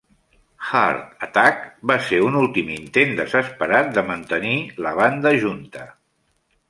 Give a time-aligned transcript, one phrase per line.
[0.67, 4.55] "Heart Attack" va ser un últim intent desesperat de mantenir
[4.87, 5.87] la banda junta.